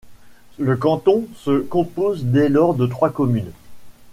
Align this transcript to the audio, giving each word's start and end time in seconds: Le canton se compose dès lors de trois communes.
Le 0.57 0.77
canton 0.77 1.27
se 1.35 1.59
compose 1.59 2.25
dès 2.25 2.49
lors 2.49 2.73
de 2.73 2.87
trois 2.87 3.11
communes. 3.11 3.51